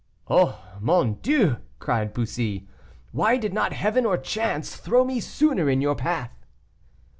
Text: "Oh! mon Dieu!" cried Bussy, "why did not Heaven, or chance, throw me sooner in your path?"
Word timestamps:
"Oh! 0.31 0.59
mon 0.79 1.19
Dieu!" 1.21 1.57
cried 1.77 2.11
Bussy, 2.11 2.67
"why 3.11 3.37
did 3.37 3.53
not 3.53 3.71
Heaven, 3.73 4.03
or 4.03 4.17
chance, 4.17 4.75
throw 4.75 5.05
me 5.05 5.19
sooner 5.19 5.69
in 5.69 5.79
your 5.79 5.93
path?" 5.93 6.33